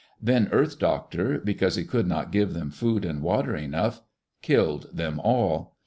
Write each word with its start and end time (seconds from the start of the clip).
Then 0.19 0.49
Earth 0.51 0.79
Doctor, 0.79 1.37
because 1.37 1.75
he 1.75 1.83
could 1.83 2.07
not 2.07 2.31
give 2.31 2.55
them 2.55 2.71
food 2.71 3.05
and 3.05 3.21
water 3.21 3.55
enough, 3.55 4.01
killed 4.41 4.89
them 4.91 5.19
all. 5.19 5.77